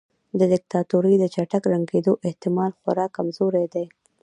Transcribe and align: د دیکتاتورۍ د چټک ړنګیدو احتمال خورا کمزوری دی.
د 0.39 0.41
دیکتاتورۍ 0.53 1.15
د 1.19 1.25
چټک 1.33 1.63
ړنګیدو 1.71 2.13
احتمال 2.27 2.71
خورا 2.79 3.05
کمزوری 3.15 3.65
دی. 3.73 3.85